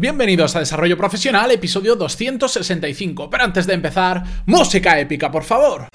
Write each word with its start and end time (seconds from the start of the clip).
Bienvenidos 0.00 0.54
a 0.54 0.60
Desarrollo 0.60 0.96
Profesional, 0.96 1.50
episodio 1.50 1.96
265. 1.96 3.28
Pero 3.28 3.42
antes 3.42 3.66
de 3.66 3.74
empezar, 3.74 4.22
música 4.46 4.96
épica, 5.00 5.28
por 5.28 5.42
favor. 5.42 5.88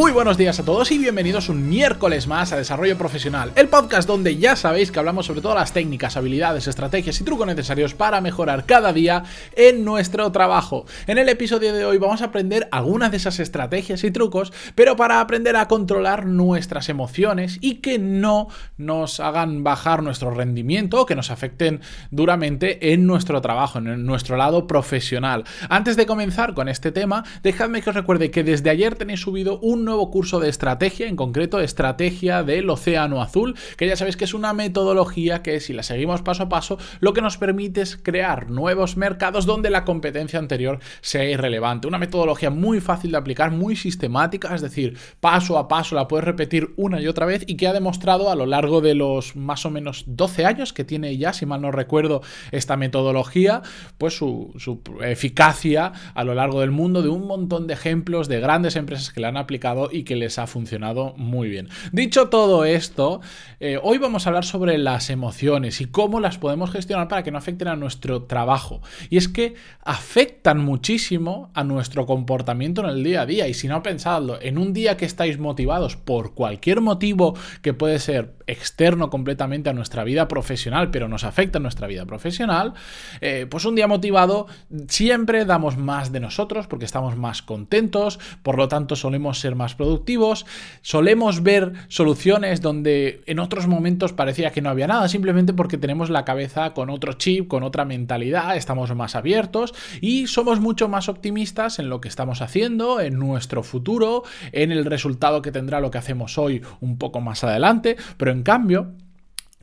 Muy 0.00 0.12
buenos 0.12 0.38
días 0.38 0.58
a 0.58 0.64
todos 0.64 0.90
y 0.92 0.96
bienvenidos 0.96 1.50
un 1.50 1.68
miércoles 1.68 2.26
más 2.26 2.54
a 2.54 2.56
Desarrollo 2.56 2.96
Profesional, 2.96 3.52
el 3.54 3.68
podcast 3.68 4.08
donde 4.08 4.38
ya 4.38 4.56
sabéis 4.56 4.90
que 4.90 4.98
hablamos 4.98 5.26
sobre 5.26 5.42
todas 5.42 5.58
las 5.58 5.74
técnicas, 5.74 6.16
habilidades, 6.16 6.66
estrategias 6.66 7.20
y 7.20 7.24
trucos 7.24 7.46
necesarios 7.46 7.92
para 7.92 8.22
mejorar 8.22 8.64
cada 8.64 8.94
día 8.94 9.24
en 9.56 9.84
nuestro 9.84 10.32
trabajo. 10.32 10.86
En 11.06 11.18
el 11.18 11.28
episodio 11.28 11.74
de 11.74 11.84
hoy 11.84 11.98
vamos 11.98 12.22
a 12.22 12.26
aprender 12.26 12.66
algunas 12.72 13.10
de 13.10 13.18
esas 13.18 13.40
estrategias 13.40 14.02
y 14.02 14.10
trucos, 14.10 14.54
pero 14.74 14.96
para 14.96 15.20
aprender 15.20 15.54
a 15.56 15.68
controlar 15.68 16.24
nuestras 16.24 16.88
emociones 16.88 17.58
y 17.60 17.74
que 17.82 17.98
no 17.98 18.48
nos 18.78 19.20
hagan 19.20 19.64
bajar 19.64 20.02
nuestro 20.02 20.30
rendimiento 20.30 21.02
o 21.02 21.04
que 21.06 21.14
nos 21.14 21.30
afecten 21.30 21.82
duramente 22.10 22.94
en 22.94 23.06
nuestro 23.06 23.42
trabajo, 23.42 23.80
en 23.80 24.06
nuestro 24.06 24.38
lado 24.38 24.66
profesional. 24.66 25.44
Antes 25.68 25.98
de 25.98 26.06
comenzar 26.06 26.54
con 26.54 26.70
este 26.70 26.90
tema, 26.90 27.22
dejadme 27.42 27.82
que 27.82 27.90
os 27.90 27.96
recuerde 27.96 28.30
que 28.30 28.44
desde 28.44 28.70
ayer 28.70 28.94
tenéis 28.94 29.20
subido 29.20 29.58
un 29.60 29.89
nuevo 29.90 30.10
curso 30.10 30.38
de 30.38 30.48
estrategia, 30.48 31.08
en 31.08 31.16
concreto 31.16 31.60
estrategia 31.60 32.44
del 32.44 32.70
Océano 32.70 33.20
Azul, 33.22 33.56
que 33.76 33.88
ya 33.88 33.96
sabéis 33.96 34.16
que 34.16 34.24
es 34.24 34.34
una 34.34 34.52
metodología 34.52 35.42
que 35.42 35.58
si 35.58 35.72
la 35.72 35.82
seguimos 35.82 36.22
paso 36.22 36.44
a 36.44 36.48
paso, 36.48 36.78
lo 37.00 37.12
que 37.12 37.22
nos 37.22 37.38
permite 37.38 37.80
es 37.80 37.96
crear 37.96 38.50
nuevos 38.50 38.96
mercados 38.96 39.46
donde 39.46 39.68
la 39.68 39.84
competencia 39.84 40.38
anterior 40.38 40.78
sea 41.00 41.24
irrelevante. 41.24 41.88
Una 41.88 41.98
metodología 41.98 42.50
muy 42.50 42.80
fácil 42.80 43.10
de 43.10 43.18
aplicar, 43.18 43.50
muy 43.50 43.74
sistemática, 43.74 44.54
es 44.54 44.60
decir, 44.60 44.96
paso 45.18 45.58
a 45.58 45.66
paso 45.66 45.96
la 45.96 46.06
puedes 46.06 46.24
repetir 46.24 46.72
una 46.76 47.00
y 47.00 47.08
otra 47.08 47.26
vez 47.26 47.42
y 47.46 47.56
que 47.56 47.66
ha 47.66 47.72
demostrado 47.72 48.30
a 48.30 48.36
lo 48.36 48.46
largo 48.46 48.80
de 48.80 48.94
los 48.94 49.34
más 49.34 49.66
o 49.66 49.70
menos 49.70 50.04
12 50.06 50.46
años 50.46 50.72
que 50.72 50.84
tiene 50.84 51.16
ya, 51.16 51.32
si 51.32 51.46
mal 51.46 51.62
no 51.62 51.72
recuerdo, 51.72 52.22
esta 52.52 52.76
metodología, 52.76 53.62
pues 53.98 54.16
su, 54.16 54.52
su 54.58 54.80
eficacia 55.02 55.92
a 56.14 56.24
lo 56.24 56.34
largo 56.34 56.60
del 56.60 56.70
mundo 56.70 57.02
de 57.02 57.08
un 57.08 57.26
montón 57.26 57.66
de 57.66 57.74
ejemplos 57.74 58.28
de 58.28 58.38
grandes 58.38 58.76
empresas 58.76 59.10
que 59.10 59.20
la 59.20 59.28
han 59.28 59.36
aplicado 59.36 59.69
y 59.92 60.04
que 60.04 60.16
les 60.16 60.38
ha 60.38 60.46
funcionado 60.46 61.14
muy 61.16 61.48
bien. 61.48 61.68
Dicho 61.92 62.28
todo 62.28 62.64
esto, 62.64 63.20
eh, 63.60 63.78
hoy 63.82 63.98
vamos 63.98 64.26
a 64.26 64.30
hablar 64.30 64.44
sobre 64.44 64.78
las 64.78 65.10
emociones 65.10 65.80
y 65.80 65.86
cómo 65.86 66.20
las 66.20 66.38
podemos 66.38 66.70
gestionar 66.70 67.08
para 67.08 67.22
que 67.22 67.30
no 67.30 67.38
afecten 67.38 67.68
a 67.68 67.76
nuestro 67.76 68.24
trabajo. 68.24 68.80
Y 69.08 69.16
es 69.16 69.28
que 69.28 69.54
afectan 69.82 70.58
muchísimo 70.58 71.50
a 71.54 71.64
nuestro 71.64 72.06
comportamiento 72.06 72.82
en 72.82 72.90
el 72.90 73.04
día 73.04 73.22
a 73.22 73.26
día. 73.26 73.48
Y 73.48 73.54
si 73.54 73.68
no 73.68 73.82
pensadlo, 73.82 74.40
en 74.40 74.58
un 74.58 74.72
día 74.72 74.96
que 74.96 75.04
estáis 75.04 75.38
motivados 75.38 75.96
por 75.96 76.34
cualquier 76.34 76.80
motivo 76.80 77.36
que 77.62 77.74
puede 77.74 77.98
ser 77.98 78.34
externo 78.46 79.10
completamente 79.10 79.70
a 79.70 79.72
nuestra 79.72 80.04
vida 80.04 80.26
profesional, 80.28 80.90
pero 80.90 81.08
nos 81.08 81.24
afecta 81.24 81.58
a 81.58 81.62
nuestra 81.62 81.86
vida 81.86 82.04
profesional, 82.04 82.74
eh, 83.20 83.46
pues 83.48 83.64
un 83.64 83.76
día 83.76 83.86
motivado 83.86 84.46
siempre 84.88 85.44
damos 85.44 85.76
más 85.76 86.12
de 86.12 86.20
nosotros 86.20 86.66
porque 86.66 86.84
estamos 86.84 87.16
más 87.16 87.42
contentos, 87.42 88.18
por 88.42 88.56
lo 88.56 88.68
tanto 88.68 88.96
solemos 88.96 89.38
ser 89.38 89.54
más 89.60 89.76
productivos, 89.76 90.46
solemos 90.82 91.42
ver 91.42 91.74
soluciones 91.88 92.60
donde 92.60 93.22
en 93.26 93.38
otros 93.38 93.66
momentos 93.66 94.12
parecía 94.12 94.50
que 94.50 94.62
no 94.62 94.70
había 94.70 94.86
nada, 94.86 95.08
simplemente 95.08 95.52
porque 95.52 95.78
tenemos 95.78 96.10
la 96.10 96.24
cabeza 96.24 96.74
con 96.74 96.90
otro 96.90 97.12
chip, 97.12 97.46
con 97.46 97.62
otra 97.62 97.84
mentalidad, 97.84 98.56
estamos 98.56 98.92
más 98.96 99.14
abiertos 99.14 99.74
y 100.00 100.26
somos 100.26 100.60
mucho 100.60 100.88
más 100.88 101.08
optimistas 101.08 101.78
en 101.78 101.88
lo 101.88 102.00
que 102.00 102.08
estamos 102.08 102.40
haciendo, 102.42 103.00
en 103.00 103.18
nuestro 103.18 103.62
futuro, 103.62 104.24
en 104.52 104.72
el 104.72 104.84
resultado 104.84 105.42
que 105.42 105.52
tendrá 105.52 105.80
lo 105.80 105.90
que 105.90 105.98
hacemos 105.98 106.38
hoy 106.38 106.62
un 106.80 106.98
poco 106.98 107.20
más 107.20 107.44
adelante, 107.44 107.96
pero 108.16 108.32
en 108.32 108.42
cambio... 108.42 108.94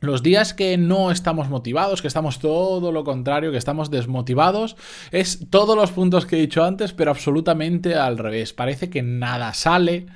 Los 0.00 0.22
días 0.22 0.54
que 0.54 0.78
no 0.78 1.10
estamos 1.10 1.48
motivados, 1.48 2.02
que 2.02 2.06
estamos 2.06 2.38
todo 2.38 2.92
lo 2.92 3.02
contrario, 3.02 3.50
que 3.50 3.58
estamos 3.58 3.90
desmotivados, 3.90 4.76
es 5.10 5.50
todos 5.50 5.74
los 5.76 5.90
puntos 5.90 6.24
que 6.24 6.36
he 6.36 6.40
dicho 6.40 6.62
antes, 6.62 6.92
pero 6.92 7.10
absolutamente 7.10 7.96
al 7.96 8.16
revés. 8.16 8.52
Parece 8.52 8.90
que 8.90 9.02
nada 9.02 9.54
sale, 9.54 10.06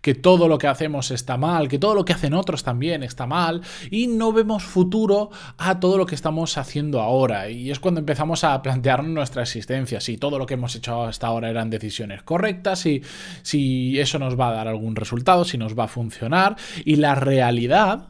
que 0.00 0.14
todo 0.14 0.46
lo 0.46 0.58
que 0.58 0.68
hacemos 0.68 1.10
está 1.10 1.38
mal, 1.38 1.66
que 1.66 1.80
todo 1.80 1.96
lo 1.96 2.04
que 2.04 2.12
hacen 2.12 2.34
otros 2.34 2.62
también 2.62 3.02
está 3.02 3.26
mal 3.26 3.62
y 3.90 4.06
no 4.06 4.32
vemos 4.32 4.62
futuro 4.62 5.30
a 5.58 5.80
todo 5.80 5.98
lo 5.98 6.06
que 6.06 6.14
estamos 6.14 6.56
haciendo 6.56 7.00
ahora. 7.00 7.50
Y 7.50 7.72
es 7.72 7.80
cuando 7.80 7.98
empezamos 7.98 8.44
a 8.44 8.62
plantearnos 8.62 9.10
nuestra 9.10 9.42
existencia, 9.42 10.00
si 10.00 10.18
todo 10.18 10.38
lo 10.38 10.46
que 10.46 10.54
hemos 10.54 10.76
hecho 10.76 11.02
hasta 11.02 11.26
ahora 11.26 11.50
eran 11.50 11.68
decisiones 11.68 12.22
correctas, 12.22 12.78
si, 12.78 13.02
si 13.42 13.98
eso 13.98 14.20
nos 14.20 14.38
va 14.38 14.50
a 14.50 14.52
dar 14.52 14.68
algún 14.68 14.94
resultado, 14.94 15.44
si 15.44 15.58
nos 15.58 15.76
va 15.76 15.84
a 15.84 15.88
funcionar. 15.88 16.54
Y 16.84 16.94
la 16.94 17.16
realidad 17.16 18.06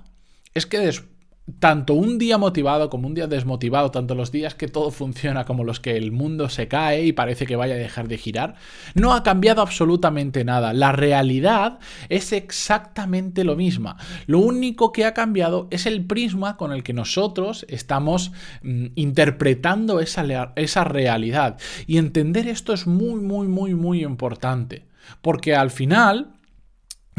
es 0.52 0.66
que 0.66 0.78
después 0.78 1.11
tanto 1.58 1.94
un 1.94 2.18
día 2.18 2.38
motivado 2.38 2.88
como 2.88 3.08
un 3.08 3.14
día 3.14 3.26
desmotivado, 3.26 3.90
tanto 3.90 4.14
los 4.14 4.30
días 4.30 4.54
que 4.54 4.68
todo 4.68 4.90
funciona 4.90 5.44
como 5.44 5.64
los 5.64 5.80
que 5.80 5.96
el 5.96 6.12
mundo 6.12 6.48
se 6.48 6.68
cae 6.68 7.04
y 7.04 7.12
parece 7.12 7.46
que 7.46 7.56
vaya 7.56 7.74
a 7.74 7.78
dejar 7.78 8.06
de 8.06 8.16
girar, 8.16 8.54
no 8.94 9.12
ha 9.12 9.24
cambiado 9.24 9.60
absolutamente 9.60 10.44
nada. 10.44 10.72
La 10.72 10.92
realidad 10.92 11.80
es 12.08 12.32
exactamente 12.32 13.42
lo 13.42 13.56
misma. 13.56 13.96
Lo 14.26 14.38
único 14.38 14.92
que 14.92 15.04
ha 15.04 15.14
cambiado 15.14 15.66
es 15.70 15.86
el 15.86 16.04
prisma 16.04 16.56
con 16.56 16.72
el 16.72 16.84
que 16.84 16.92
nosotros 16.92 17.66
estamos 17.68 18.30
mm, 18.62 18.86
interpretando 18.94 19.98
esa, 19.98 20.52
esa 20.54 20.84
realidad. 20.84 21.58
Y 21.88 21.98
entender 21.98 22.46
esto 22.46 22.72
es 22.72 22.86
muy, 22.86 23.20
muy, 23.20 23.48
muy, 23.48 23.74
muy 23.74 24.04
importante. 24.04 24.84
Porque 25.20 25.56
al 25.56 25.70
final 25.70 26.32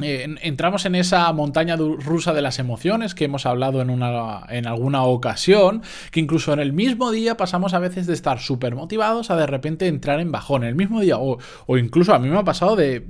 eh, 0.02 0.28
entramos 0.42 0.88
en 0.88 0.96
esa 0.96 1.32
montaña 1.34 1.76
rusa 1.76 2.34
de 2.34 2.42
las 2.42 2.58
emociones 2.58 3.14
que 3.14 3.26
hemos 3.26 3.46
hablado 3.46 3.80
en, 3.80 3.92
una, 3.92 4.42
en 4.50 4.66
alguna 4.66 5.04
ocasión, 5.04 5.84
que 6.10 6.20
incluso 6.20 6.52
en 6.52 6.60
el 6.60 6.74
mismo 6.74 7.12
día 7.12 7.38
pasamos 7.38 7.76
a 7.76 7.80
veces 7.80 8.08
de 8.08 8.14
estar 8.14 8.40
súper 8.40 8.74
motivados 8.74 9.30
a 9.30 9.36
de 9.36 9.46
repente 9.46 9.86
entrar 9.88 10.20
en 10.20 10.32
bajón, 10.32 10.64
en 10.64 10.70
el 10.70 10.76
mismo 10.76 11.00
día, 11.00 11.18
o, 11.20 11.38
incluso 11.78 12.12
a 12.12 12.18
mí 12.18 12.28
me 12.28 12.40
ha 12.40 12.44
pasado 12.44 12.76
de, 12.76 13.06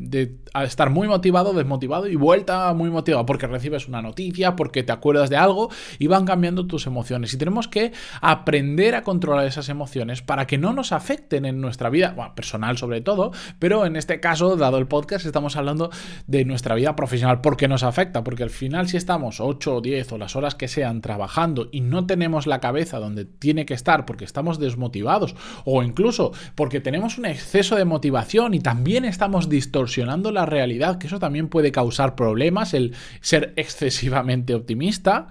estar 0.62 0.90
muy 0.90 1.08
motivado, 1.08 1.54
desmotivado 1.54 2.08
y 2.08 2.18
vuelta 2.18 2.74
muy 2.74 2.90
motivado, 2.90 3.26
porque 3.26 3.48
recibes 3.48 3.88
una 3.88 4.02
noticia, 4.02 4.58
porque 4.58 4.84
te 4.84 4.92
acuerdas 4.92 5.30
de 5.30 5.38
algo 5.38 5.70
y 6.00 6.08
van 6.08 6.26
cambiando 6.26 6.68
tus 6.68 6.86
emociones. 6.86 7.34
Y 7.34 7.38
tenemos 7.38 7.70
que 7.70 7.94
aprender 8.20 8.96
a 8.96 9.04
controlar 9.04 9.48
esas 9.48 9.70
emociones 9.70 10.22
para 10.22 10.48
que 10.48 10.58
no 10.58 10.74
nos 10.74 10.92
afecten 10.92 11.46
en 11.46 11.62
nuestra 11.62 11.90
vida, 11.90 12.14
personal 12.36 12.78
sobre 12.78 13.00
todo, 13.00 13.32
pero 13.58 13.86
en 13.86 13.96
este 13.96 14.20
caso, 14.20 14.58
dado 14.58 14.78
el 14.78 14.88
podcast, 14.88 15.26
estamos 15.26 15.56
hablando 15.56 15.90
de 16.28 16.44
nuestra 16.44 16.73
vida 16.76 16.96
profesional. 16.96 17.42
porque 17.42 17.68
nos 17.68 17.84
afecta? 17.84 18.24
Porque 18.24 18.44
al 18.44 18.50
final 18.50 18.88
si 18.88 18.98
estamos 18.98 19.40
8 19.40 19.76
o 19.76 19.82
10 19.82 20.14
o 20.14 20.18
las 20.18 20.36
horas 20.36 20.56
que 20.56 20.68
sean 20.68 21.02
trabajando 21.02 21.70
y 21.72 21.82
no 21.82 22.06
tenemos 22.06 22.48
la 22.48 22.60
cabeza 22.60 23.00
donde 23.00 23.26
tiene 23.26 23.66
que 23.66 23.74
estar 23.74 24.06
porque 24.06 24.26
estamos 24.26 24.60
desmotivados 24.60 25.36
o 25.66 25.84
incluso 25.84 26.32
porque 26.56 26.80
tenemos 26.80 27.18
un 27.18 27.26
exceso 27.26 27.76
de 27.76 27.86
motivación 27.86 28.54
y 28.54 28.60
también 28.60 29.06
estamos 29.06 29.50
distorsionando 29.50 30.32
la 30.32 30.46
realidad, 30.46 30.98
que 30.98 31.08
eso 31.08 31.20
también 31.20 31.50
puede 31.50 31.72
causar 31.72 32.16
problemas, 32.16 32.74
el 32.74 32.96
ser 33.22 33.54
excesivamente 33.58 34.56
optimista, 34.56 35.28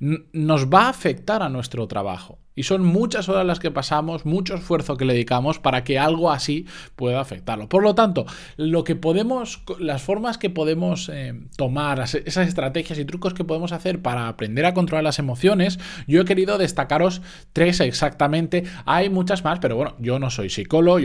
nos 0.00 0.66
va 0.66 0.84
a 0.84 0.88
afectar 0.88 1.42
a 1.42 1.48
nuestro 1.48 1.86
trabajo. 1.86 2.38
Y 2.58 2.62
son 2.62 2.84
muchas 2.84 3.28
horas 3.28 3.44
las 3.44 3.60
que 3.60 3.70
pasamos, 3.70 4.24
mucho 4.24 4.54
esfuerzo 4.54 4.96
que 4.96 5.04
le 5.04 5.12
dedicamos 5.12 5.58
para 5.58 5.84
que 5.84 5.98
algo 5.98 6.32
así 6.32 6.64
pueda 6.96 7.20
afectarlo. 7.20 7.68
Por 7.68 7.82
lo 7.82 7.94
tanto, 7.94 8.24
lo 8.56 8.82
que 8.82 8.96
podemos, 8.96 9.62
las 9.78 10.02
formas 10.02 10.38
que 10.38 10.48
podemos 10.48 11.10
eh, 11.12 11.34
tomar, 11.58 12.00
esas 12.00 12.48
estrategias 12.48 12.98
y 12.98 13.04
trucos 13.04 13.34
que 13.34 13.44
podemos 13.44 13.72
hacer 13.72 14.00
para 14.00 14.26
aprender 14.26 14.64
a 14.64 14.72
controlar 14.72 15.04
las 15.04 15.18
emociones, 15.18 15.78
yo 16.06 16.22
he 16.22 16.24
querido 16.24 16.56
destacaros 16.56 17.20
tres 17.52 17.80
exactamente. 17.80 18.64
Hay 18.86 19.10
muchas 19.10 19.44
más, 19.44 19.58
pero 19.58 19.76
bueno, 19.76 19.94
yo 19.98 20.18
no 20.18 20.30
soy 20.30 20.48
psicólogo, 20.48 20.98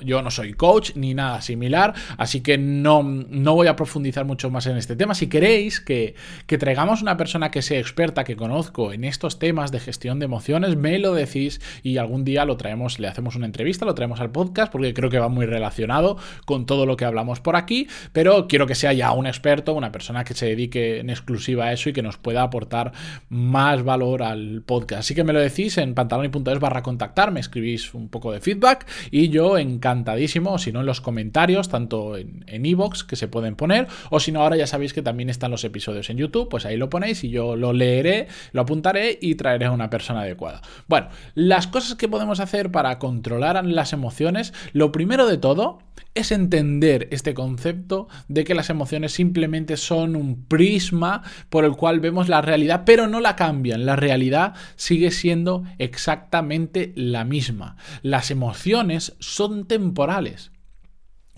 yo, 0.00 0.22
no 0.22 0.30
soy 0.32 0.54
coach 0.54 0.90
ni 0.96 1.14
nada 1.14 1.40
similar, 1.40 1.94
así 2.18 2.40
que 2.40 2.58
no, 2.58 3.04
no 3.04 3.54
voy 3.54 3.68
a 3.68 3.76
profundizar 3.76 4.24
mucho 4.24 4.50
más 4.50 4.66
en 4.66 4.76
este 4.76 4.96
tema. 4.96 5.14
Si 5.14 5.28
queréis 5.28 5.80
que, 5.80 6.16
que 6.48 6.58
traigamos 6.58 7.00
una 7.00 7.16
persona 7.16 7.52
que 7.52 7.62
sea 7.62 7.78
experta, 7.78 8.24
que 8.24 8.34
conozco 8.36 8.92
en 8.92 9.04
estos 9.04 9.38
temas 9.38 9.72
de 9.72 9.80
gestión 9.80 10.18
de 10.18 10.26
emociones, 10.26 10.76
me 10.76 10.98
lo 10.98 11.14
decís 11.14 11.60
y 11.82 11.96
algún 11.98 12.24
día 12.24 12.44
lo 12.44 12.56
traemos, 12.56 12.98
le 12.98 13.08
hacemos 13.08 13.36
una 13.36 13.46
entrevista, 13.46 13.84
lo 13.84 13.94
traemos 13.94 14.20
al 14.20 14.30
podcast 14.30 14.70
porque 14.70 14.94
creo 14.94 15.10
que 15.10 15.18
va 15.18 15.28
muy 15.28 15.46
relacionado 15.46 16.18
con 16.44 16.66
todo 16.66 16.86
lo 16.86 16.96
que 16.96 17.04
hablamos 17.04 17.40
por 17.40 17.56
aquí, 17.56 17.88
pero 18.12 18.48
quiero 18.48 18.66
que 18.66 18.74
sea 18.74 18.92
ya 18.92 19.12
un 19.12 19.26
experto, 19.26 19.74
una 19.74 19.92
persona 19.92 20.24
que 20.24 20.34
se 20.34 20.46
dedique 20.46 21.00
en 21.00 21.10
exclusiva 21.10 21.66
a 21.66 21.72
eso 21.72 21.88
y 21.88 21.92
que 21.92 22.02
nos 22.02 22.18
pueda 22.18 22.42
aportar 22.42 22.92
más 23.28 23.82
valor 23.82 24.22
al 24.22 24.62
podcast. 24.62 25.00
Así 25.00 25.14
que 25.14 25.24
me 25.24 25.32
lo 25.32 25.40
decís 25.40 25.78
en 25.78 25.94
pantaloni.es 25.94 26.60
barra 26.60 26.82
contactar, 26.82 27.32
me 27.32 27.40
escribís 27.40 27.94
un 27.94 28.08
poco 28.08 28.32
de 28.32 28.40
feedback 28.40 28.86
y 29.10 29.28
yo 29.28 29.58
encantadísimo, 29.58 30.58
si 30.58 30.72
no 30.72 30.80
en 30.80 30.86
los 30.86 31.00
comentarios, 31.00 31.68
tanto 31.68 32.16
en 32.16 32.66
iVoox 32.66 33.04
que 33.04 33.16
se 33.16 33.28
pueden 33.28 33.56
poner, 33.56 33.86
o 34.10 34.20
si 34.20 34.32
no 34.32 34.42
ahora 34.42 34.56
ya 34.56 34.66
sabéis 34.66 34.92
que 34.92 35.02
también 35.02 35.30
están 35.30 35.50
los 35.50 35.64
episodios 35.64 36.10
en 36.10 36.18
YouTube, 36.18 36.48
pues 36.48 36.66
ahí 36.66 36.76
lo 36.76 36.90
ponéis 36.90 37.24
y 37.24 37.30
yo 37.30 37.56
lo 37.56 37.72
leeré, 37.72 38.25
lo 38.52 38.62
apuntaré 38.62 39.18
y 39.20 39.34
traeré 39.34 39.66
a 39.66 39.72
una 39.72 39.90
persona 39.90 40.20
adecuada. 40.22 40.62
Bueno, 40.88 41.08
las 41.34 41.66
cosas 41.66 41.96
que 41.96 42.08
podemos 42.08 42.40
hacer 42.40 42.70
para 42.70 42.98
controlar 42.98 43.64
las 43.64 43.92
emociones, 43.92 44.52
lo 44.72 44.92
primero 44.92 45.26
de 45.26 45.38
todo 45.38 45.78
es 46.14 46.32
entender 46.32 47.08
este 47.10 47.34
concepto 47.34 48.08
de 48.28 48.44
que 48.44 48.54
las 48.54 48.70
emociones 48.70 49.12
simplemente 49.12 49.76
son 49.76 50.16
un 50.16 50.44
prisma 50.46 51.22
por 51.50 51.64
el 51.64 51.72
cual 51.72 52.00
vemos 52.00 52.28
la 52.28 52.40
realidad, 52.42 52.82
pero 52.86 53.06
no 53.06 53.20
la 53.20 53.36
cambian. 53.36 53.86
La 53.86 53.96
realidad 53.96 54.54
sigue 54.76 55.10
siendo 55.10 55.64
exactamente 55.78 56.92
la 56.96 57.24
misma. 57.24 57.76
Las 58.02 58.30
emociones 58.30 59.14
son 59.18 59.66
temporales. 59.66 60.50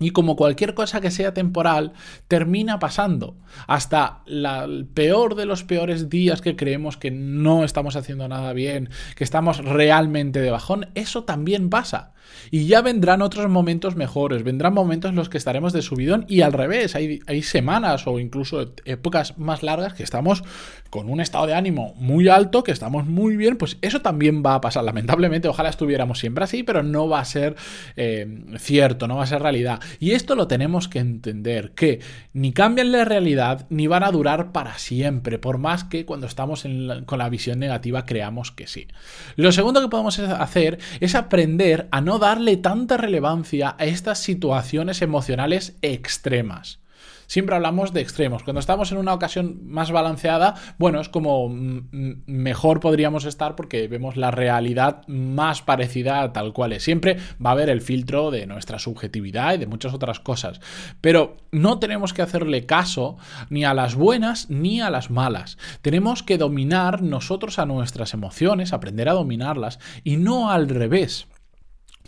Y 0.01 0.11
como 0.11 0.37
cualquier 0.37 0.75
cosa 0.75 1.01
que 1.01 1.11
sea 1.11 1.35
temporal, 1.35 1.93
termina 2.29 2.79
pasando. 2.79 3.37
Hasta 3.67 4.23
el 4.27 4.87
peor 4.93 5.35
de 5.35 5.47
los 5.47 5.65
peores 5.65 6.09
días 6.09 6.41
que 6.41 6.57
creemos 6.57 6.97
que 6.97 7.11
no 7.11 7.65
estamos 7.65 7.97
haciendo 7.97 8.29
nada 8.29 8.53
bien, 8.53 8.91
que 9.17 9.25
estamos 9.25 9.59
realmente 9.65 10.41
de 10.41 10.51
bajón, 10.51 10.89
eso 10.95 11.25
también 11.25 11.71
pasa. 11.71 12.13
Y 12.51 12.67
ya 12.67 12.83
vendrán 12.83 13.23
otros 13.23 13.49
momentos 13.49 13.97
mejores, 13.97 14.43
vendrán 14.43 14.75
momentos 14.75 15.11
en 15.11 15.17
los 15.17 15.29
que 15.29 15.39
estaremos 15.39 15.73
de 15.73 15.83
subidón 15.83 16.25
y 16.29 16.41
al 16.41 16.53
revés, 16.53 16.95
hay, 16.95 17.21
hay 17.27 17.43
semanas 17.43 18.07
o 18.07 18.19
incluso 18.19 18.73
épocas 18.85 19.39
más 19.39 19.63
largas 19.63 19.95
que 19.95 20.03
estamos 20.03 20.43
con 20.91 21.11
un 21.11 21.21
estado 21.21 21.47
de 21.47 21.55
ánimo 21.55 21.95
muy 21.97 22.29
alto, 22.29 22.63
que 22.63 22.73
estamos 22.73 23.07
muy 23.07 23.37
bien, 23.37 23.57
pues 23.57 23.77
eso 23.83 24.01
también 24.01 24.43
va 24.45 24.55
a 24.55 24.61
pasar. 24.61 24.85
Lamentablemente, 24.85 25.49
ojalá 25.49 25.69
estuviéramos 25.69 26.19
siempre 26.19 26.45
así, 26.45 26.63
pero 26.63 26.83
no 26.83 27.09
va 27.09 27.21
a 27.21 27.25
ser 27.25 27.57
eh, 27.97 28.45
cierto, 28.59 29.07
no 29.07 29.17
va 29.17 29.25
a 29.25 29.27
ser 29.27 29.43
realidad. 29.43 29.81
Y 30.01 30.13
esto 30.13 30.35
lo 30.35 30.49
tenemos 30.49 30.89
que 30.89 30.99
entender, 31.01 31.73
que 31.73 32.01
ni 32.33 32.53
cambian 32.53 32.93
la 32.93 33.05
realidad 33.05 33.67
ni 33.69 33.87
van 33.87 34.03
a 34.03 34.11
durar 34.11 34.53
para 34.53 34.79
siempre, 34.79 35.39
por 35.39 35.59
más 35.59 35.85
que 35.85 36.07
cuando 36.07 36.27
estamos 36.27 36.65
con 37.07 37.19
la 37.19 37.29
visión 37.29 37.59
negativa 37.59 38.07
creamos 38.07 38.51
que 38.51 38.67
sí. 38.67 38.89
Lo 39.37 39.53
segundo 39.53 39.81
que 39.81 39.89
podemos 39.89 40.19
hacer 40.19 40.79
es 41.01 41.15
aprender 41.15 41.89
a 41.91 42.01
no 42.01 42.18
darle 42.19 42.57
tanta 42.57 42.97
relevancia 42.97 43.75
a 43.79 43.85
estas 43.85 44.19
situaciones 44.19 45.03
emocionales 45.03 45.77
extremas. 45.83 46.81
Siempre 47.29 47.55
hablamos 47.55 47.93
de 47.93 48.01
extremos. 48.01 48.43
Cuando 48.43 48.59
estamos 48.59 48.91
en 48.91 48.97
una 48.97 49.13
ocasión 49.13 49.59
más 49.65 49.93
balanceada, 49.93 50.55
bueno, 50.79 50.99
es 50.99 51.11
como 51.11 51.51
mejor 51.51 52.81
podríamos 52.81 53.27
estar 53.27 53.55
porque 53.55 53.87
vemos 53.87 54.17
la 54.17 54.31
realidad 54.31 55.07
más 55.09 55.61
parecida 55.61 56.23
a 56.23 56.33
tal 56.33 56.55
cual 56.55 56.73
es. 56.73 56.85
Siempre 56.85 57.19
va 57.45 57.51
a 57.51 57.53
haber 57.53 57.69
el 57.69 57.83
filtro 57.83 58.31
de 58.31 58.47
nuestra 58.47 58.79
subjetividad 58.79 59.53
y 59.53 59.59
de 59.59 59.67
muchas 59.67 59.93
otras 59.93 60.21
cosas. 60.21 60.63
Pero 61.03 61.37
no 61.53 61.79
tenemos 61.79 62.15
que 62.15 62.23
hacerle 62.23 62.65
caso 62.65 63.19
ni 63.51 63.67
a 63.67 63.75
las 63.75 63.95
buenas 63.95 64.49
ni 64.49 64.81
a 64.81 64.89
las 64.89 65.11
malas. 65.11 65.59
Tenemos 65.83 66.23
que 66.23 66.39
dominar 66.39 67.03
nosotros 67.03 67.59
a 67.59 67.67
nuestras 67.67 68.15
emociones, 68.15 68.73
aprender 68.73 69.07
a 69.11 69.13
dominarlas 69.13 69.81
y 70.03 70.17
no 70.17 70.51
al 70.51 70.71
revés. 70.71 71.29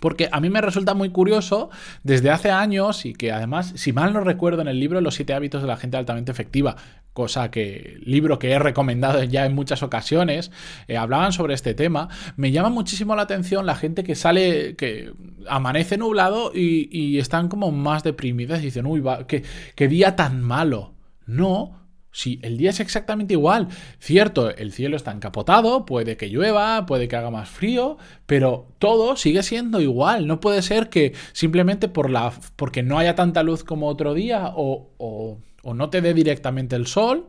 Porque 0.01 0.29
a 0.33 0.41
mí 0.41 0.51
me 0.51 0.61
resulta 0.61 0.95
muy 0.95 1.11
curioso 1.11 1.71
desde 2.03 2.31
hace 2.31 2.51
años 2.51 3.05
y 3.07 3.13
que 3.13 3.33
además, 3.33 3.73
si 3.77 3.93
mal 3.93 4.13
no 4.13 4.21
recuerdo 4.21 4.63
en 4.63 4.69
el 4.69 4.81
libro 4.81 5.01
Los 5.01 5.15
siete 5.15 5.35
hábitos 5.35 5.63
de 5.63 5.69
la 5.69 5.77
gente 5.77 5.97
altamente 5.97 6.33
efectiva, 6.33 6.77
cosa 7.13 7.51
que 7.51 7.99
libro 8.05 8.39
que 8.39 8.53
he 8.53 8.59
recomendado 8.59 9.23
ya 9.25 9.45
en 9.45 9.55
muchas 9.55 9.83
ocasiones, 9.83 10.51
eh, 10.89 10.97
hablaban 10.97 11.33
sobre 11.33 11.55
este 11.55 11.75
tema, 11.75 12.09
me 12.37 12.53
llama 12.53 12.71
muchísimo 12.71 13.15
la 13.17 13.23
atención 13.23 13.67
la 13.67 13.75
gente 13.75 14.05
que 14.05 14.15
sale, 14.15 14.77
que 14.77 15.13
amanece 15.49 15.99
nublado 15.99 16.53
y, 16.55 17.19
están 17.21 17.49
como 17.49 17.71
más 17.71 18.03
deprimidas 18.03 18.61
y 18.61 18.67
dicen, 18.67 18.87
uy, 18.87 19.01
va, 19.01 19.27
qué, 19.27 19.43
qué 19.75 19.89
día 19.89 20.17
tan 20.17 20.43
malo. 20.43 20.95
No, 21.27 21.80
si 22.13 22.41
el 22.43 22.57
día 22.57 22.71
es 22.71 22.81
exactamente 22.81 23.35
igual, 23.35 23.69
cierto, 23.99 24.55
el 24.55 24.73
cielo 24.73 24.97
está 24.97 25.13
encapotado, 25.13 25.87
puede 25.87 26.17
que 26.17 26.29
llueva, 26.29 26.85
puede 26.87 27.09
que 27.09 27.17
haga 27.17 27.31
más 27.31 27.49
frío, 27.49 27.99
pero 28.27 28.67
todo 28.79 29.17
sigue 29.17 29.43
siendo 29.43 29.81
igual. 29.81 30.27
No 30.27 30.41
puede 30.41 30.63
ser 30.63 30.89
que 30.89 31.15
simplemente 31.33 31.89
por 31.89 32.11
la, 32.11 32.33
porque 32.57 32.83
no 32.83 32.99
haya 32.99 33.15
tanta 33.15 33.43
luz 33.43 33.65
como 33.65 33.89
otro 33.89 34.15
día 34.15 34.53
o, 34.55 34.91
o, 34.99 35.39
no 35.75 35.91
te 35.91 36.01
dé 36.01 36.15
directamente 36.15 36.75
el 36.75 36.87
sol, 36.87 37.29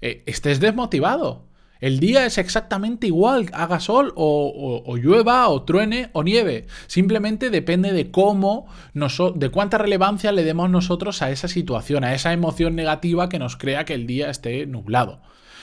eh, 0.00 0.22
estés 0.26 0.60
desmotivado. 0.60 1.49
El 1.80 1.98
día 1.98 2.26
es 2.26 2.36
exactamente 2.38 3.06
igual, 3.06 3.46
haga 3.52 3.80
sol 3.80 4.12
o, 4.16 4.96
llueva 4.96 5.48
o 5.48 5.62
truene 5.62 6.10
o 6.12 6.22
nieve. 6.22 6.66
Simplemente 6.86 7.50
depende 7.50 7.92
de 7.92 8.10
cómo, 8.10 8.66
de 8.92 9.48
cuánta 9.48 9.78
relevancia 9.78 10.32
le 10.32 10.44
demos 10.44 10.68
nosotros 10.70 11.22
a 11.22 11.30
esa 11.30 11.48
situación, 11.48 12.04
a 12.04 12.14
esa 12.14 12.32
emoción 12.32 12.76
negativa 12.76 13.28
que 13.28 13.38
nos 13.38 13.56
crea 13.56 13.84
que 13.84 13.94
el 13.94 14.06
día 14.06 14.30
esté 14.30 14.66
nublado. 14.66 15.20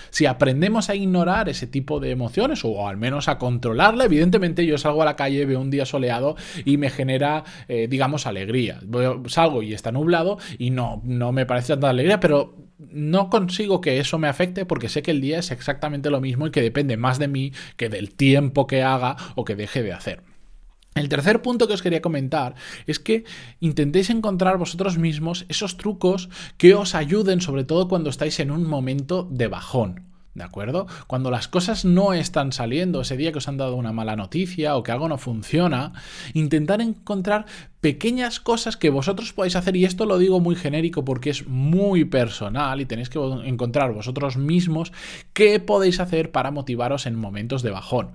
Si 0.10 0.25
aprendemos 0.25 0.90
a 0.90 0.96
ignorar 0.96 1.50
ese 1.50 1.68
tipo 1.68 2.00
de 2.00 2.12
emociones 2.12 2.63
o 2.63 2.88
al 2.88 2.98
menos 2.98 3.28
a 3.28 3.38
controlarla, 3.38 4.06
evidentemente 4.06 4.66
yo 4.66 4.78
salgo 4.78 5.02
a 5.02 5.06
la 5.06 5.16
calle, 5.16 5.46
veo 5.46 5.60
un 5.60 5.70
día 5.70 5.86
soleado 5.86 6.36
y 6.66 6.78
me 6.78 6.90
genera, 6.90 7.44
eh, 7.68 7.88
digamos, 7.90 8.25
alegría. 8.25 8.80
salgo 9.28 9.62
y 9.62 9.74
está 9.74 9.92
nublado 9.92 10.38
y 10.58 10.70
no, 10.70 11.02
no 11.04 11.31
me 11.31 11.46
parece 11.46 11.74
tanta 11.74 11.90
alegría, 11.90 12.20
pero 12.20 12.67
no 12.98 13.30
consigo 13.30 13.80
que 13.80 14.00
eso 14.00 14.18
me 14.18 14.28
afecte 14.28 14.66
porque 14.66 14.90
sé 14.90 15.02
que 15.02 15.12
el 15.12 15.22
día 15.22 15.40
es 15.40 15.52
exactamente 15.52 16.10
lo 16.10 16.20
mismo 16.20 16.48
y 16.48 16.52
que 16.52 16.62
depende 16.62 16.98
más 16.98 17.20
de 17.20 17.28
mí 17.28 17.54
que 17.78 17.90
del 17.90 18.12
tiempo 18.12 18.68
que 18.68 18.84
haga 18.84 19.16
o 19.36 19.46
que 19.46 19.56
deje 19.56 19.84
de 19.84 19.94
hacer. 19.94 20.24
El 20.96 21.10
tercer 21.10 21.44
punto 21.44 21.68
que 21.68 21.76
os 21.76 21.84
quería 21.84 22.02
comentar 22.02 22.56
es 22.88 23.00
que 23.00 23.24
intentéis 23.60 24.10
encontrar 24.10 24.58
vosotros 24.58 24.98
mismos 24.98 25.46
esos 25.48 25.78
trucos 25.78 26.30
que 26.58 26.74
os 26.74 26.96
ayuden, 26.96 27.40
sobre 27.40 27.64
todo 27.64 27.88
cuando 27.88 28.10
estáis 28.10 28.40
en 28.40 28.50
un 28.50 28.68
momento 28.68 29.28
de 29.30 29.48
bajón. 29.48 30.08
¿De 30.34 30.44
acuerdo? 30.44 30.86
Cuando 31.08 31.32
las 31.32 31.48
cosas 31.48 31.84
no 31.84 32.14
están 32.14 32.52
saliendo, 32.52 33.02
ese 33.02 33.18
día 33.18 33.32
que 33.32 33.40
os 33.40 33.48
han 33.48 33.58
dado 33.58 33.76
una 33.76 33.92
mala 33.92 34.16
noticia 34.16 34.76
o 34.76 34.84
que 34.84 34.92
algo 34.92 35.10
no 35.10 35.18
funciona, 35.18 35.94
intentar 36.34 36.80
encontrar 36.80 37.48
pequeñas 37.88 38.39
cosas 38.39 38.75
que 38.75 38.89
vosotros 38.89 39.31
podéis 39.31 39.56
hacer, 39.56 39.78
y 39.78 39.86
esto 39.86 40.06
lo 40.06 40.18
digo 40.18 40.39
muy 40.39 40.56
genérico 40.56 41.06
porque 41.06 41.30
es 41.30 41.48
muy 41.48 42.04
personal 42.04 42.81
y 42.81 42.86
tenéis 42.86 43.10
que 43.10 43.19
encontrar 43.45 43.94
vosotros 43.94 44.36
mismos 44.36 44.92
qué 45.31 45.62
podéis 45.62 46.00
hacer 46.01 46.31
para 46.34 46.51
motivaros 46.51 47.06
en 47.06 47.16
momentos 47.16 47.62
de 47.62 47.72
bajón. 47.72 48.12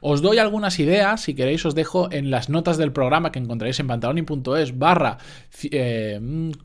Os 0.00 0.20
doy 0.20 0.36
algunas 0.38 0.78
ideas, 0.78 1.22
si 1.22 1.34
queréis 1.34 1.64
os 1.64 1.74
dejo 1.74 2.12
en 2.12 2.30
las 2.30 2.50
notas 2.50 2.76
del 2.76 2.92
programa 2.92 3.32
que 3.32 3.38
encontraréis 3.38 3.80
en 3.80 3.86
pantaloni.es 3.86 4.78
barra 4.78 5.18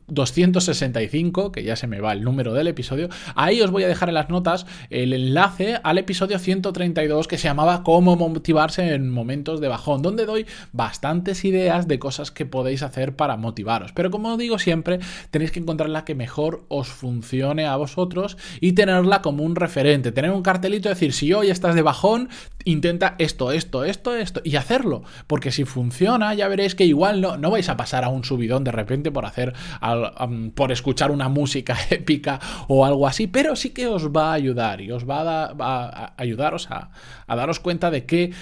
265, 0.08 1.46
eh, 1.46 1.50
que 1.52 1.62
ya 1.62 1.76
se 1.76 1.86
me 1.86 2.00
va 2.00 2.12
el 2.12 2.22
número 2.24 2.52
del 2.52 2.66
episodio, 2.66 3.08
ahí 3.36 3.62
os 3.62 3.70
voy 3.70 3.84
a 3.84 3.88
dejar 3.88 4.10
en 4.10 4.16
las 4.16 4.28
notas 4.28 4.66
el 4.90 5.14
enlace 5.14 5.78
al 5.82 5.96
episodio 5.96 6.38
132 6.38 7.26
que 7.26 7.38
se 7.38 7.48
llamaba 7.48 7.82
cómo 7.84 8.16
motivarse 8.16 8.92
en 8.92 9.08
momentos 9.08 9.62
de 9.62 9.68
bajón, 9.68 10.02
donde 10.02 10.26
doy 10.26 10.44
bastantes 10.72 11.46
ideas 11.46 11.88
de 11.88 11.98
cosas 11.98 12.30
que 12.30 12.40
que 12.40 12.46
podéis 12.50 12.82
hacer 12.82 13.16
para 13.16 13.36
motivaros. 13.36 13.92
Pero 13.92 14.10
como 14.10 14.36
digo 14.36 14.58
siempre, 14.58 15.00
tenéis 15.30 15.52
que 15.52 15.60
encontrar 15.60 15.90
la 15.90 16.04
que 16.04 16.14
mejor 16.14 16.64
os 16.68 16.88
funcione 16.88 17.66
a 17.66 17.76
vosotros 17.76 18.36
y 18.60 18.72
tenerla 18.72 19.22
como 19.22 19.44
un 19.44 19.56
referente. 19.56 20.12
Tener 20.12 20.30
un 20.30 20.42
cartelito 20.42 20.88
decir, 20.88 21.12
si 21.12 21.32
hoy 21.32 21.50
estás 21.50 21.74
de 21.74 21.82
bajón, 21.82 22.28
intenta 22.64 23.14
esto, 23.18 23.52
esto, 23.52 23.84
esto, 23.84 24.16
esto 24.16 24.40
y 24.44 24.56
hacerlo. 24.56 25.02
Porque 25.26 25.52
si 25.52 25.64
funciona, 25.64 26.34
ya 26.34 26.48
veréis 26.48 26.74
que 26.74 26.84
igual 26.84 27.20
no, 27.20 27.36
no 27.36 27.50
vais 27.50 27.68
a 27.68 27.76
pasar 27.76 28.04
a 28.04 28.08
un 28.08 28.24
subidón 28.24 28.64
de 28.64 28.72
repente 28.72 29.10
por 29.10 29.26
hacer, 29.26 29.54
por 30.54 30.72
escuchar 30.72 31.10
una 31.10 31.28
música 31.28 31.76
épica 31.90 32.40
o 32.68 32.84
algo 32.84 33.06
así, 33.06 33.26
pero 33.26 33.56
sí 33.56 33.70
que 33.70 33.86
os 33.86 34.08
va 34.08 34.30
a 34.30 34.34
ayudar 34.34 34.80
y 34.80 34.90
os 34.90 35.08
va 35.08 35.54
a, 35.58 36.14
ayudaros 36.16 36.68
a 36.70 36.90
daros 37.28 37.60
cuenta 37.60 37.90
de 37.90 38.04
que 38.04 38.32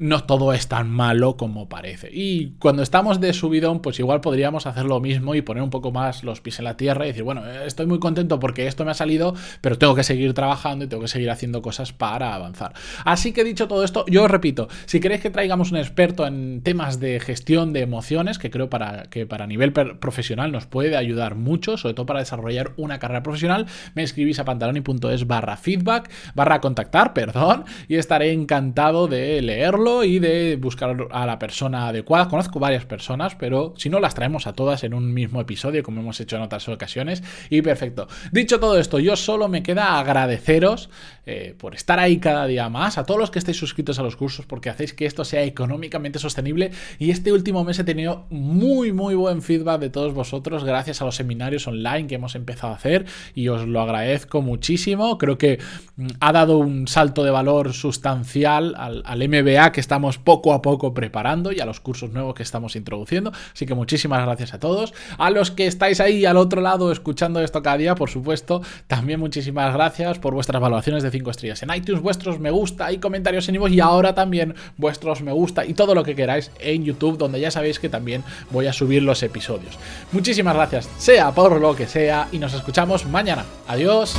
no 0.00 0.24
todo 0.24 0.54
es 0.54 0.66
tan 0.66 0.88
malo 0.90 1.36
como 1.36 1.68
parece. 1.68 2.08
Y 2.10 2.54
cuando 2.58 2.82
estamos 2.82 3.20
de 3.20 3.34
subidón, 3.34 3.80
pues 3.80 3.98
igual 4.00 4.22
podríamos 4.22 4.66
hacer 4.66 4.86
lo 4.86 4.98
mismo 4.98 5.34
y 5.34 5.42
poner 5.42 5.62
un 5.62 5.68
poco 5.68 5.92
más 5.92 6.24
los 6.24 6.40
pies 6.40 6.58
en 6.58 6.64
la 6.64 6.78
tierra 6.78 7.04
y 7.04 7.08
decir, 7.08 7.22
bueno, 7.22 7.46
estoy 7.46 7.84
muy 7.84 7.98
contento 7.98 8.40
porque 8.40 8.66
esto 8.66 8.86
me 8.86 8.92
ha 8.92 8.94
salido, 8.94 9.34
pero 9.60 9.76
tengo 9.76 9.94
que 9.94 10.02
seguir 10.02 10.32
trabajando 10.32 10.86
y 10.86 10.88
tengo 10.88 11.02
que 11.02 11.08
seguir 11.08 11.30
haciendo 11.30 11.60
cosas 11.60 11.92
para 11.92 12.34
avanzar. 12.34 12.72
Así 13.04 13.32
que 13.32 13.44
dicho 13.44 13.68
todo 13.68 13.84
esto, 13.84 14.06
yo 14.08 14.24
os 14.24 14.30
repito, 14.30 14.68
si 14.86 15.00
queréis 15.00 15.20
que 15.20 15.28
traigamos 15.28 15.70
un 15.70 15.76
experto 15.76 16.26
en 16.26 16.62
temas 16.62 16.98
de 16.98 17.20
gestión 17.20 17.74
de 17.74 17.80
emociones, 17.80 18.38
que 18.38 18.50
creo 18.50 18.70
para, 18.70 19.02
que 19.10 19.26
para 19.26 19.46
nivel 19.46 19.74
profesional 19.74 20.50
nos 20.50 20.64
puede 20.64 20.96
ayudar 20.96 21.34
mucho, 21.34 21.76
sobre 21.76 21.92
todo 21.92 22.06
para 22.06 22.20
desarrollar 22.20 22.72
una 22.78 22.98
carrera 22.98 23.22
profesional, 23.22 23.66
me 23.94 24.02
escribís 24.02 24.38
a 24.38 24.46
pantaloni.es 24.46 25.26
barra 25.26 25.58
feedback, 25.58 26.10
barra 26.34 26.62
contactar, 26.62 27.12
perdón, 27.12 27.66
y 27.86 27.96
estaré 27.96 28.32
encantado 28.32 29.06
de 29.06 29.42
leerlo 29.42 29.89
y 30.04 30.18
de 30.18 30.56
buscar 30.56 30.96
a 31.10 31.26
la 31.26 31.38
persona 31.38 31.88
adecuada. 31.88 32.28
Conozco 32.28 32.58
varias 32.58 32.84
personas, 32.84 33.34
pero 33.34 33.74
si 33.76 33.88
no 33.88 34.00
las 34.00 34.14
traemos 34.14 34.46
a 34.46 34.52
todas 34.52 34.84
en 34.84 34.94
un 34.94 35.12
mismo 35.12 35.40
episodio, 35.40 35.82
como 35.82 36.00
hemos 36.00 36.20
hecho 36.20 36.36
en 36.36 36.42
otras 36.42 36.68
ocasiones. 36.68 37.22
Y 37.50 37.62
perfecto. 37.62 38.08
Dicho 38.32 38.60
todo 38.60 38.78
esto, 38.78 38.98
yo 38.98 39.16
solo 39.16 39.48
me 39.48 39.62
queda 39.62 39.98
agradeceros 39.98 40.90
eh, 41.32 41.54
por 41.56 41.76
estar 41.76 42.00
ahí 42.00 42.18
cada 42.18 42.44
día 42.48 42.68
más, 42.68 42.98
a 42.98 43.04
todos 43.06 43.20
los 43.20 43.30
que 43.30 43.38
estéis 43.38 43.56
suscritos 43.56 44.00
a 44.00 44.02
los 44.02 44.16
cursos, 44.16 44.46
porque 44.46 44.68
hacéis 44.68 44.92
que 44.92 45.06
esto 45.06 45.24
sea 45.24 45.44
económicamente 45.44 46.18
sostenible. 46.18 46.72
Y 46.98 47.10
este 47.10 47.32
último 47.32 47.62
mes 47.62 47.78
he 47.78 47.84
tenido 47.84 48.26
muy, 48.30 48.92
muy 48.92 49.14
buen 49.14 49.40
feedback 49.40 49.80
de 49.80 49.90
todos 49.90 50.12
vosotros, 50.12 50.64
gracias 50.64 51.00
a 51.00 51.04
los 51.04 51.14
seminarios 51.14 51.68
online 51.68 52.08
que 52.08 52.16
hemos 52.16 52.34
empezado 52.34 52.72
a 52.72 52.76
hacer. 52.76 53.06
Y 53.32 53.46
os 53.46 53.64
lo 53.68 53.80
agradezco 53.80 54.42
muchísimo. 54.42 55.18
Creo 55.18 55.38
que 55.38 55.60
mm, 55.94 56.08
ha 56.18 56.32
dado 56.32 56.58
un 56.58 56.88
salto 56.88 57.22
de 57.22 57.30
valor 57.30 57.74
sustancial 57.74 58.74
al, 58.76 59.28
MBA 59.28 59.70
que 59.70 59.80
estamos 59.80 60.18
poco 60.18 60.52
a 60.52 60.62
poco 60.62 60.94
preparando 60.94 61.52
y 61.52 61.60
a 61.60 61.64
los 61.64 61.78
cursos 61.78 62.10
nuevos 62.10 62.34
que 62.34 62.42
estamos 62.42 62.74
introduciendo. 62.74 63.30
Así 63.52 63.66
que 63.66 63.74
muchísimas 63.74 64.24
gracias 64.24 64.52
a 64.52 64.58
todos. 64.58 64.94
A 65.16 65.30
los 65.30 65.52
que 65.52 65.68
estáis 65.68 66.00
ahí 66.00 66.24
al 66.24 66.38
otro 66.38 66.60
lado 66.60 66.90
escuchando 66.90 67.40
esto 67.40 67.62
cada 67.62 67.76
día, 67.76 67.94
por 67.94 68.10
supuesto, 68.10 68.62
también 68.88 69.20
muchísimas 69.20 69.72
gracias 69.72 70.18
por 70.18 70.34
vuestras 70.34 70.58
evaluaciones 70.58 71.04
de 71.04 71.12
5 71.12 71.19
estrellas 71.28 71.62
en 71.62 71.74
iTunes, 71.74 72.00
vuestros 72.00 72.38
me 72.38 72.50
gusta 72.50 72.90
y 72.92 72.98
comentarios 72.98 73.48
en 73.48 73.60
y 73.68 73.80
ahora 73.80 74.14
también 74.14 74.54
vuestros 74.78 75.20
me 75.20 75.32
gusta 75.32 75.66
y 75.66 75.74
todo 75.74 75.94
lo 75.94 76.02
que 76.02 76.14
queráis 76.14 76.50
en 76.60 76.84
YouTube, 76.84 77.18
donde 77.18 77.40
ya 77.40 77.50
sabéis 77.50 77.78
que 77.78 77.88
también 77.88 78.24
voy 78.50 78.66
a 78.66 78.72
subir 78.72 79.02
los 79.02 79.22
episodios. 79.22 79.78
Muchísimas 80.12 80.54
gracias, 80.54 80.88
sea 80.96 81.32
por 81.32 81.60
lo 81.60 81.76
que 81.76 81.86
sea, 81.86 82.28
y 82.32 82.38
nos 82.38 82.54
escuchamos 82.54 83.04
mañana. 83.06 83.44
Adiós. 83.66 84.14